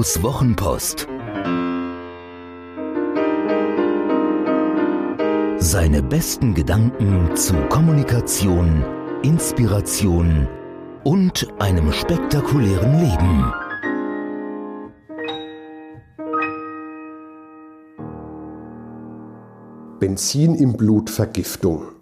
[0.00, 1.06] Ottos Wochenpost.
[5.58, 8.82] Seine besten Gedanken zu Kommunikation,
[9.22, 10.48] Inspiration
[11.04, 13.52] und einem spektakulären Leben.
[19.98, 21.99] Benzin im Blut Vergiftung.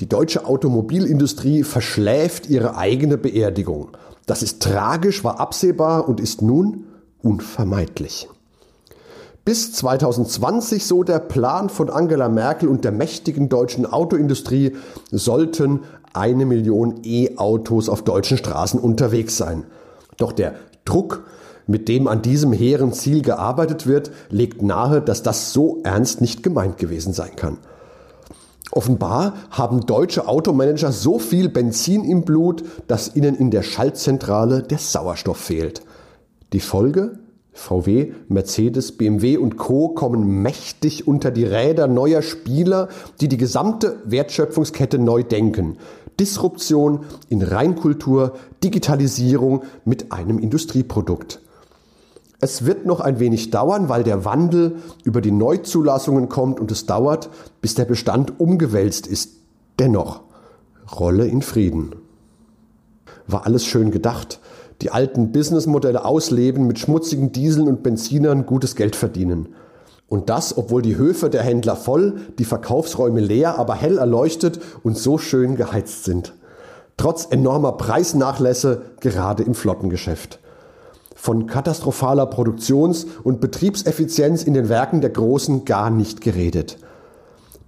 [0.00, 3.88] Die deutsche Automobilindustrie verschläft ihre eigene Beerdigung.
[4.26, 6.84] Das ist tragisch, war absehbar und ist nun
[7.20, 8.28] unvermeidlich.
[9.44, 14.76] Bis 2020, so der Plan von Angela Merkel und der mächtigen deutschen Autoindustrie,
[15.10, 15.80] sollten
[16.12, 19.64] eine Million E-Autos auf deutschen Straßen unterwegs sein.
[20.16, 20.54] Doch der
[20.84, 21.24] Druck,
[21.66, 26.42] mit dem an diesem hehren Ziel gearbeitet wird, legt nahe, dass das so ernst nicht
[26.42, 27.58] gemeint gewesen sein kann.
[28.78, 34.78] Offenbar haben deutsche Automanager so viel Benzin im Blut, dass ihnen in der Schaltzentrale der
[34.78, 35.82] Sauerstoff fehlt.
[36.52, 37.18] Die Folge?
[37.52, 42.88] VW, Mercedes, BMW und Co kommen mächtig unter die Räder neuer Spieler,
[43.20, 45.78] die die gesamte Wertschöpfungskette neu denken.
[46.20, 51.40] Disruption in Reinkultur, Digitalisierung mit einem Industrieprodukt.
[52.40, 56.86] Es wird noch ein wenig dauern, weil der Wandel über die Neuzulassungen kommt und es
[56.86, 59.32] dauert, bis der Bestand umgewälzt ist.
[59.80, 60.20] Dennoch,
[60.98, 61.96] Rolle in Frieden.
[63.26, 64.38] War alles schön gedacht.
[64.82, 69.48] Die alten Businessmodelle ausleben, mit schmutzigen Dieseln und Benzinern gutes Geld verdienen.
[70.08, 74.96] Und das, obwohl die Höfe der Händler voll, die Verkaufsräume leer, aber hell erleuchtet und
[74.96, 76.34] so schön geheizt sind.
[76.96, 80.38] Trotz enormer Preisnachlässe gerade im Flottengeschäft
[81.18, 86.78] von katastrophaler Produktions- und Betriebseffizienz in den Werken der Großen gar nicht geredet.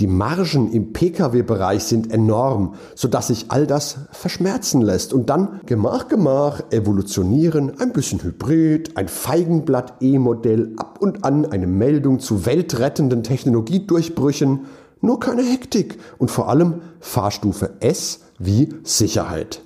[0.00, 6.08] Die Margen im Pkw-Bereich sind enorm, sodass sich all das verschmerzen lässt und dann Gemach
[6.08, 14.66] Gemach evolutionieren, ein bisschen Hybrid, ein Feigenblatt-E-Modell, ab und an eine Meldung zu weltrettenden Technologiedurchbrüchen,
[15.00, 19.62] nur keine Hektik und vor allem Fahrstufe S wie Sicherheit.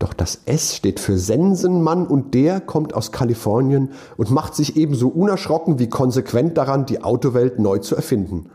[0.00, 5.08] Doch das S steht für Sensenmann und der kommt aus Kalifornien und macht sich ebenso
[5.08, 8.46] unerschrocken wie konsequent daran, die Autowelt neu zu erfinden.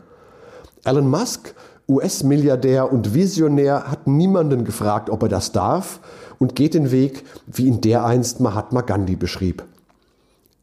[0.84, 1.54] Elon Musk,
[1.88, 6.00] US-Milliardär und Visionär, hat niemanden gefragt, ob er das darf
[6.40, 9.64] und geht den Weg, wie ihn dereinst Mahatma Gandhi beschrieb.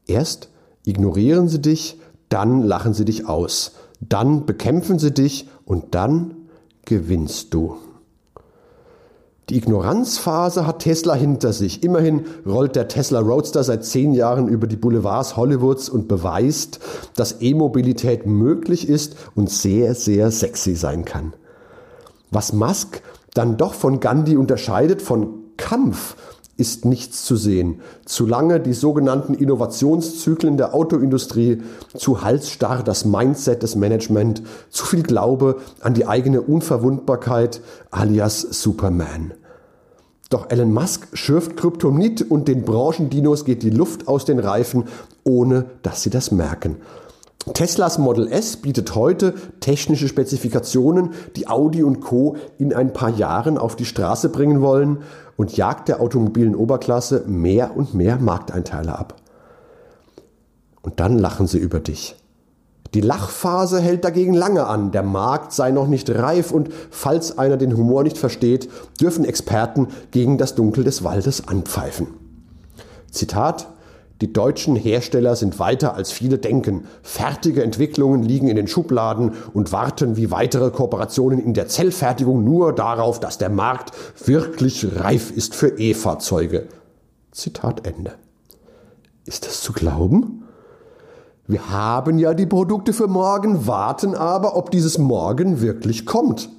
[0.06, 0.50] Erst
[0.84, 6.36] ignorieren sie dich, dann lachen sie dich aus, dann bekämpfen sie dich und dann
[6.84, 7.78] gewinnst du.
[9.50, 11.84] Die Ignoranzphase hat Tesla hinter sich.
[11.84, 16.80] Immerhin rollt der Tesla Roadster seit zehn Jahren über die Boulevards Hollywoods und beweist,
[17.16, 21.34] dass E-Mobilität möglich ist und sehr, sehr sexy sein kann.
[22.32, 23.02] Was Musk
[23.34, 26.16] dann doch von Gandhi unterscheidet, von Kampf,
[26.56, 27.82] ist nichts zu sehen.
[28.06, 31.62] Zu lange die sogenannten Innovationszyklen der Autoindustrie,
[31.96, 39.34] zu halsstarr das Mindset des Management, zu viel Glaube an die eigene Unverwundbarkeit alias Superman.
[40.30, 44.86] Doch Elon Musk schürft Kryptonit und den Branchendinos geht die Luft aus den Reifen,
[45.24, 46.78] ohne dass sie das merken.
[47.52, 52.38] Teslas Model S bietet heute technische Spezifikationen, die Audi und Co.
[52.58, 55.00] in ein paar Jahren auf die Straße bringen wollen
[55.36, 59.16] und jagt der automobilen Oberklasse mehr und mehr Markteinteile ab.
[60.82, 62.16] Und dann lachen sie über dich.
[62.94, 64.92] Die Lachphase hält dagegen lange an.
[64.92, 68.70] Der Markt sei noch nicht reif und falls einer den Humor nicht versteht,
[69.02, 72.08] dürfen Experten gegen das Dunkel des Waldes anpfeifen.
[73.10, 73.68] Zitat
[74.22, 76.86] die deutschen Hersteller sind weiter als viele denken.
[77.02, 82.74] Fertige Entwicklungen liegen in den Schubladen und warten wie weitere Kooperationen in der Zellfertigung nur
[82.74, 83.92] darauf, dass der Markt
[84.26, 86.68] wirklich reif ist für E-Fahrzeuge.
[87.32, 88.14] Zitat Ende.
[89.26, 90.44] Ist das zu glauben?
[91.48, 96.50] Wir haben ja die Produkte für morgen, warten aber, ob dieses Morgen wirklich kommt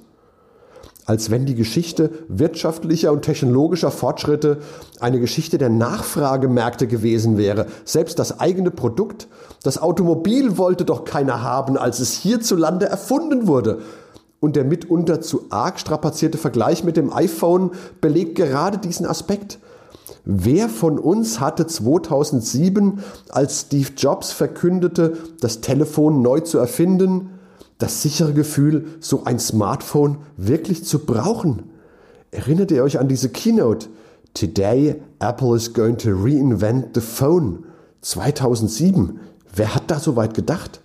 [1.05, 4.57] als wenn die Geschichte wirtschaftlicher und technologischer Fortschritte
[4.99, 7.67] eine Geschichte der Nachfragemärkte gewesen wäre.
[7.85, 9.27] Selbst das eigene Produkt,
[9.63, 13.79] das Automobil wollte doch keiner haben, als es hierzulande erfunden wurde.
[14.39, 17.71] Und der mitunter zu arg strapazierte Vergleich mit dem iPhone
[18.01, 19.59] belegt gerade diesen Aspekt.
[20.23, 22.99] Wer von uns hatte 2007,
[23.29, 27.34] als Steve Jobs verkündete, das Telefon neu zu erfinden,
[27.77, 31.63] das sichere Gefühl, so ein Smartphone wirklich zu brauchen.
[32.31, 33.87] Erinnert ihr euch an diese Keynote?
[34.33, 37.65] Today Apple is going to reinvent the phone.
[38.01, 39.19] 2007.
[39.55, 40.81] Wer hat da so weit gedacht?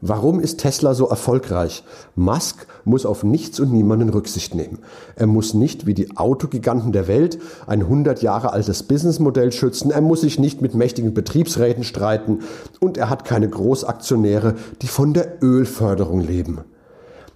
[0.00, 1.82] Warum ist Tesla so erfolgreich?
[2.14, 4.78] Musk muss auf nichts und niemanden Rücksicht nehmen.
[5.16, 9.90] Er muss nicht wie die Autogiganten der Welt ein 100 Jahre altes Businessmodell schützen.
[9.90, 12.40] Er muss sich nicht mit mächtigen Betriebsräten streiten.
[12.78, 16.60] Und er hat keine Großaktionäre, die von der Ölförderung leben.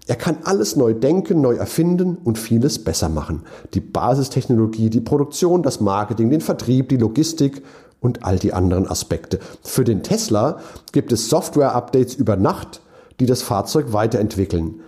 [0.07, 3.43] Er kann alles neu denken, neu erfinden und vieles besser machen.
[3.75, 7.63] Die Basistechnologie, die Produktion, das Marketing, den Vertrieb, die Logistik
[8.03, 9.39] und all die anderen Aspekte.
[9.63, 10.59] Für den Tesla
[10.93, 12.83] gibt es Software-Updates über Nacht,
[13.21, 14.81] die das Fahrzeug weiterentwickeln.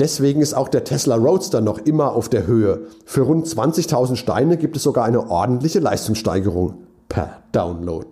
[0.00, 2.86] Deswegen ist auch der Tesla Roadster noch immer auf der Höhe.
[3.04, 6.74] Für rund 20.000 Steine gibt es sogar eine ordentliche Leistungssteigerung
[7.08, 8.06] per Download.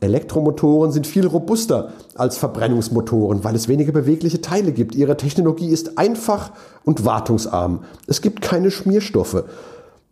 [0.00, 4.94] Elektromotoren sind viel robuster als Verbrennungsmotoren, weil es weniger bewegliche Teile gibt.
[4.94, 6.52] Ihre Technologie ist einfach
[6.84, 7.80] und wartungsarm.
[8.06, 9.44] Es gibt keine Schmierstoffe.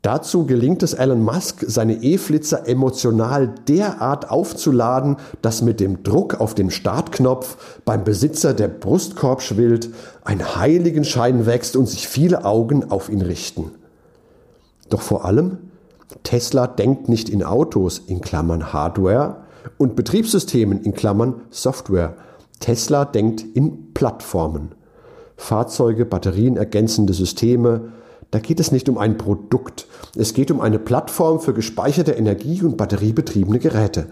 [0.06, 6.54] Dazu gelingt es Elon Musk, seine E-Flitzer emotional derart aufzuladen, dass mit dem Druck auf
[6.54, 9.90] den Startknopf beim Besitzer der Brustkorb schwillt,
[10.22, 13.72] ein Heiligenschein wächst und sich viele Augen auf ihn richten.
[14.90, 15.58] Doch vor allem,
[16.22, 19.38] Tesla denkt nicht in Autos in Klammern Hardware
[19.76, 22.14] und Betriebssystemen in Klammern Software.
[22.60, 24.68] Tesla denkt in Plattformen.
[25.36, 27.88] Fahrzeuge, Batterien ergänzende Systeme,
[28.30, 29.86] da geht es nicht um ein Produkt.
[30.16, 34.08] Es geht um eine Plattform für gespeicherte Energie und batteriebetriebene Geräte.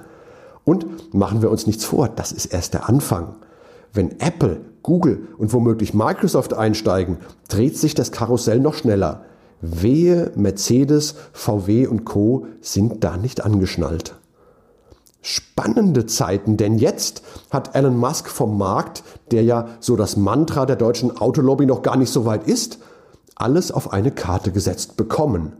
[0.65, 3.37] Und machen wir uns nichts vor, das ist erst der Anfang.
[3.93, 7.19] Wenn Apple, Google und womöglich Microsoft einsteigen,
[7.49, 9.25] dreht sich das Karussell noch schneller.
[9.61, 14.15] Wehe, Mercedes, VW und Co sind da nicht angeschnallt.
[15.23, 20.77] Spannende Zeiten, denn jetzt hat Elon Musk vom Markt, der ja so das Mantra der
[20.77, 22.79] deutschen Autolobby noch gar nicht so weit ist,
[23.35, 25.53] alles auf eine Karte gesetzt bekommen.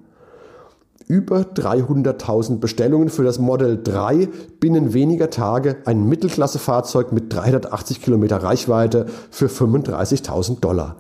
[1.07, 4.29] Über 300.000 Bestellungen für das Model 3
[4.59, 10.97] binnen weniger Tage ein Mittelklassefahrzeug mit 380 Kilometer Reichweite für 35.000 Dollar.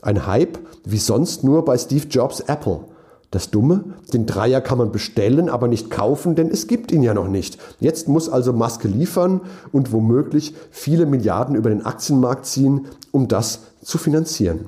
[0.00, 2.80] Ein Hype wie sonst nur bei Steve Jobs Apple.
[3.32, 7.14] Das Dumme, den Dreier kann man bestellen, aber nicht kaufen, denn es gibt ihn ja
[7.14, 7.58] noch nicht.
[7.80, 9.40] Jetzt muss also Maske liefern
[9.72, 14.66] und womöglich viele Milliarden über den Aktienmarkt ziehen, um das zu finanzieren.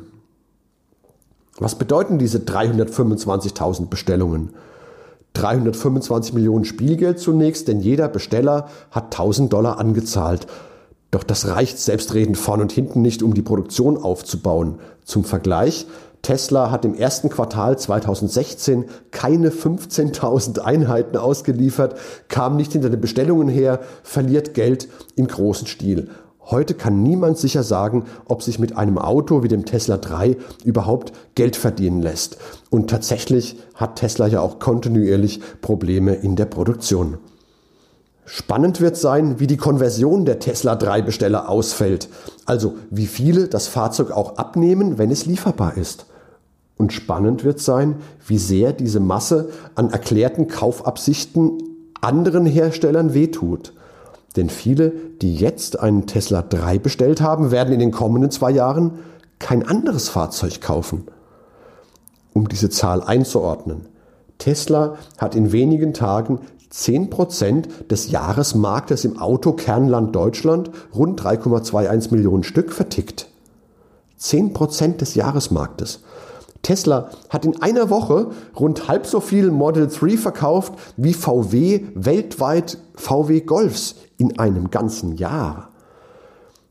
[1.58, 4.50] Was bedeuten diese 325.000 Bestellungen?
[5.34, 10.46] 325 Millionen Spielgeld zunächst, denn jeder Besteller hat 1000 Dollar angezahlt.
[11.10, 14.80] Doch das reicht selbstredend vorn und hinten nicht, um die Produktion aufzubauen.
[15.04, 15.86] Zum Vergleich,
[16.22, 21.96] Tesla hat im ersten Quartal 2016 keine 15.000 Einheiten ausgeliefert,
[22.28, 26.08] kam nicht hinter den Bestellungen her, verliert Geld in großen Stil.
[26.46, 31.12] Heute kann niemand sicher sagen, ob sich mit einem Auto wie dem Tesla 3 überhaupt
[31.34, 32.36] Geld verdienen lässt.
[32.70, 37.18] Und tatsächlich hat Tesla ja auch kontinuierlich Probleme in der Produktion.
[38.26, 42.08] Spannend wird sein, wie die Konversion der Tesla 3 Besteller ausfällt.
[42.46, 46.06] Also wie viele das Fahrzeug auch abnehmen, wenn es lieferbar ist.
[46.76, 51.58] Und spannend wird sein, wie sehr diese Masse an erklärten Kaufabsichten
[52.00, 53.72] anderen Herstellern wehtut.
[54.36, 54.92] Denn viele,
[55.22, 58.98] die jetzt einen Tesla 3 bestellt haben, werden in den kommenden zwei Jahren
[59.38, 61.04] kein anderes Fahrzeug kaufen.
[62.32, 63.86] Um diese Zahl einzuordnen.
[64.38, 66.40] Tesla hat in wenigen Tagen
[66.72, 73.28] 10% des Jahresmarktes im Autokernland Deutschland, rund 3,21 Millionen Stück, vertickt.
[74.20, 76.00] 10% des Jahresmarktes.
[76.62, 82.78] Tesla hat in einer Woche rund halb so viel Model 3 verkauft wie VW weltweit
[82.96, 83.96] VW Golfs
[84.30, 85.70] in einem ganzen Jahr.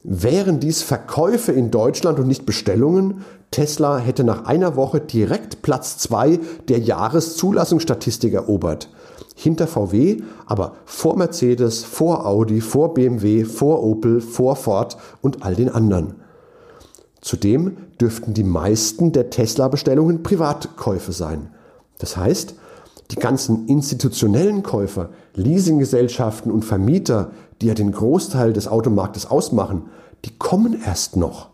[0.03, 5.97] Wären dies Verkäufe in Deutschland und nicht Bestellungen, Tesla hätte nach einer Woche direkt Platz
[5.99, 8.89] 2 der Jahreszulassungsstatistik erobert.
[9.35, 15.55] Hinter VW, aber vor Mercedes, vor Audi, vor BMW, vor Opel, vor Ford und all
[15.55, 16.15] den anderen.
[17.21, 21.51] Zudem dürften die meisten der Tesla-Bestellungen Privatkäufe sein.
[21.99, 22.55] Das heißt,
[23.13, 27.29] die ganzen institutionellen Käufer, Leasinggesellschaften und Vermieter,
[27.61, 29.83] die ja den Großteil des Automarktes ausmachen,
[30.25, 31.49] die kommen erst noch.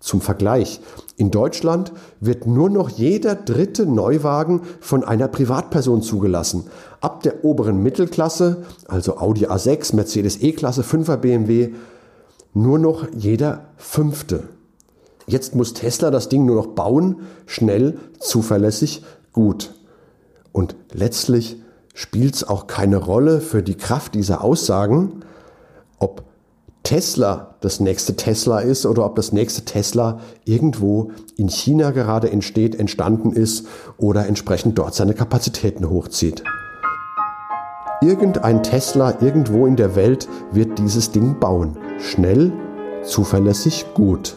[0.00, 0.80] Zum Vergleich,
[1.16, 6.64] in Deutschland wird nur noch jeder dritte Neuwagen von einer Privatperson zugelassen.
[7.00, 11.74] Ab der oberen Mittelklasse, also Audi A6, Mercedes E-Klasse, 5er BMW,
[12.54, 14.48] nur noch jeder fünfte.
[15.26, 19.74] Jetzt muss Tesla das Ding nur noch bauen, schnell, zuverlässig, gut.
[20.92, 21.56] Letztlich
[21.94, 25.24] spielt es auch keine Rolle für die Kraft dieser Aussagen,
[25.98, 26.24] ob
[26.82, 32.78] Tesla das nächste Tesla ist oder ob das nächste Tesla irgendwo in China gerade entsteht,
[32.78, 33.66] entstanden ist
[33.98, 36.42] oder entsprechend dort seine Kapazitäten hochzieht.
[38.00, 41.76] Irgendein Tesla irgendwo in der Welt wird dieses Ding bauen.
[41.98, 42.52] Schnell,
[43.02, 44.36] zuverlässig gut.